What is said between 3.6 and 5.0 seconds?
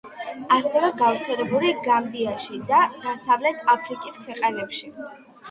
აფრიკის ქვეყნებში.